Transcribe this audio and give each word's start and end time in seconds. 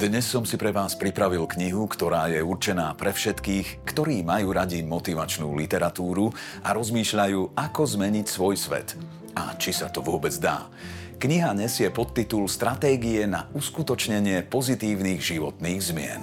Dnes 0.00 0.24
som 0.24 0.48
si 0.48 0.56
pre 0.56 0.72
vás 0.72 0.96
pripravil 0.96 1.44
knihu, 1.44 1.84
ktorá 1.84 2.32
je 2.32 2.40
určená 2.40 2.96
pre 2.96 3.12
všetkých, 3.12 3.84
ktorí 3.84 4.24
majú 4.24 4.56
radi 4.56 4.80
motivačnú 4.80 5.52
literatúru 5.52 6.32
a 6.64 6.72
rozmýšľajú, 6.72 7.52
ako 7.52 7.82
zmeniť 7.84 8.24
svoj 8.24 8.56
svet. 8.56 8.96
A 9.36 9.52
či 9.60 9.76
sa 9.76 9.92
to 9.92 10.00
vôbec 10.00 10.32
dá. 10.40 10.72
Kniha 11.20 11.52
nesie 11.52 11.92
podtitul 11.92 12.48
Stratégie 12.48 13.28
na 13.28 13.52
uskutočnenie 13.52 14.48
pozitívnych 14.48 15.20
životných 15.20 15.80
zmien. 15.84 16.22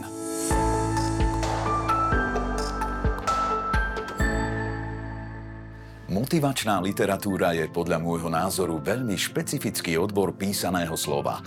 Motivačná 6.09 6.81
literatúra 6.81 7.53
je 7.53 7.69
podľa 7.69 8.01
môjho 8.01 8.33
názoru 8.33 8.81
veľmi 8.81 9.13
špecifický 9.13 10.01
odbor 10.01 10.33
písaného 10.33 10.97
slova. 10.97 11.45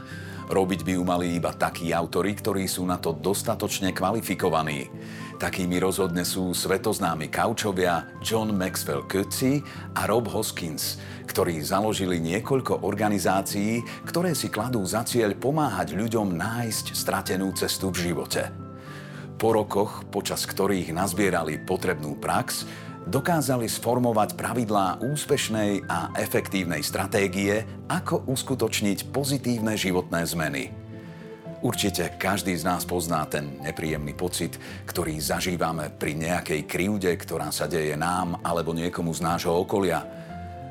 Robiť 0.51 0.83
by 0.83 0.93
ju 0.99 1.03
mali 1.07 1.39
iba 1.39 1.55
takí 1.55 1.95
autory, 1.95 2.35
ktorí 2.35 2.67
sú 2.67 2.83
na 2.83 2.99
to 2.99 3.15
dostatočne 3.15 3.95
kvalifikovaní. 3.95 4.91
Takými 5.39 5.79
rozhodne 5.79 6.27
sú 6.27 6.51
svetoznámi 6.51 7.31
kaučovia 7.31 8.11
John 8.19 8.51
Maxwell 8.59 9.07
Coetzee 9.07 9.63
a 9.95 10.11
Rob 10.11 10.27
Hoskins, 10.27 10.99
ktorí 11.31 11.63
založili 11.63 12.19
niekoľko 12.19 12.83
organizácií, 12.83 13.79
ktoré 14.11 14.35
si 14.35 14.51
kladú 14.51 14.83
za 14.83 15.07
cieľ 15.07 15.39
pomáhať 15.39 15.95
ľuďom 15.95 16.35
nájsť 16.35 16.99
stratenú 16.99 17.55
cestu 17.55 17.95
v 17.95 18.11
živote. 18.11 18.51
Po 19.39 19.55
rokoch, 19.55 20.03
počas 20.11 20.45
ktorých 20.51 20.91
nazbierali 20.91 21.63
potrebnú 21.63 22.19
prax, 22.19 22.67
dokázali 23.09 23.65
sformovať 23.71 24.37
pravidlá 24.37 25.01
úspešnej 25.01 25.89
a 25.89 26.13
efektívnej 26.21 26.85
stratégie, 26.85 27.65
ako 27.89 28.29
uskutočniť 28.29 29.09
pozitívne 29.09 29.79
životné 29.79 30.21
zmeny. 30.29 30.65
Určite 31.61 32.17
každý 32.17 32.57
z 32.57 32.65
nás 32.65 32.89
pozná 32.89 33.29
ten 33.29 33.61
nepríjemný 33.61 34.17
pocit, 34.17 34.57
ktorý 34.89 35.21
zažívame 35.21 35.93
pri 35.93 36.17
nejakej 36.17 36.65
krivde, 36.65 37.13
ktorá 37.13 37.53
sa 37.53 37.69
deje 37.69 38.01
nám 38.01 38.41
alebo 38.41 38.73
niekomu 38.73 39.13
z 39.13 39.21
nášho 39.21 39.53
okolia. 39.53 40.01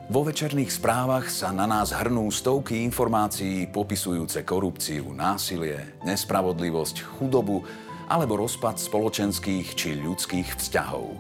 Vo 0.10 0.26
večerných 0.26 0.74
správach 0.74 1.30
sa 1.30 1.54
na 1.54 1.70
nás 1.70 1.94
hrnú 1.94 2.26
stovky 2.34 2.82
informácií 2.82 3.70
popisujúce 3.70 4.42
korupciu, 4.42 5.14
násilie, 5.14 6.02
nespravodlivosť, 6.02 7.06
chudobu 7.22 7.62
alebo 8.10 8.42
rozpad 8.42 8.82
spoločenských 8.82 9.78
či 9.78 9.94
ľudských 10.02 10.58
vzťahov. 10.58 11.14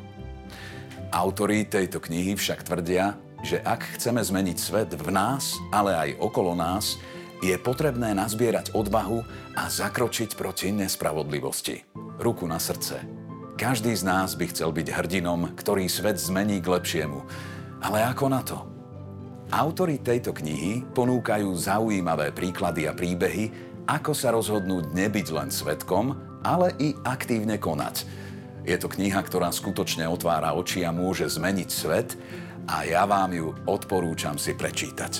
Autori 1.09 1.65
tejto 1.65 1.97
knihy 1.97 2.37
však 2.37 2.69
tvrdia, 2.69 3.17
že 3.41 3.57
ak 3.65 3.97
chceme 3.97 4.21
zmeniť 4.21 4.57
svet 4.61 4.93
v 4.93 5.09
nás, 5.09 5.57
ale 5.73 5.97
aj 5.97 6.09
okolo 6.21 6.53
nás, 6.53 7.01
je 7.41 7.57
potrebné 7.57 8.13
nazbierať 8.13 8.77
odvahu 8.77 9.25
a 9.57 9.65
zakročiť 9.65 10.37
proti 10.37 10.69
nespravodlivosti. 10.69 11.81
Ruku 12.21 12.45
na 12.45 12.61
srdce. 12.61 13.01
Každý 13.57 13.89
z 13.97 14.05
nás 14.05 14.37
by 14.37 14.53
chcel 14.53 14.69
byť 14.69 14.87
hrdinom, 14.93 15.57
ktorý 15.57 15.89
svet 15.89 16.21
zmení 16.21 16.61
k 16.61 16.77
lepšiemu. 16.77 17.25
Ale 17.81 18.05
ako 18.05 18.25
na 18.29 18.41
to? 18.45 18.61
Autori 19.49 19.97
tejto 19.97 20.29
knihy 20.29 20.85
ponúkajú 20.93 21.49
zaujímavé 21.57 22.29
príklady 22.37 22.85
a 22.85 22.93
príbehy, 22.93 23.49
ako 23.89 24.13
sa 24.13 24.29
rozhodnúť 24.29 24.93
nebyť 24.93 25.27
len 25.33 25.49
svetkom, 25.49 26.13
ale 26.45 26.69
i 26.77 26.93
aktívne 27.01 27.57
konať– 27.57 28.05
je 28.63 28.75
to 28.77 28.87
kniha, 28.91 29.19
ktorá 29.23 29.49
skutočne 29.49 30.05
otvára 30.07 30.53
oči 30.55 30.83
a 30.85 30.91
môže 30.93 31.27
zmeniť 31.29 31.69
svet 31.69 32.15
a 32.69 32.85
ja 32.85 33.03
vám 33.09 33.33
ju 33.33 33.47
odporúčam 33.65 34.37
si 34.37 34.53
prečítať. 34.53 35.13